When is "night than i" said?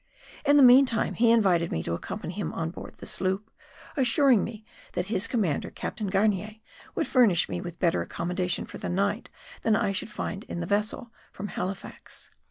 8.89-9.91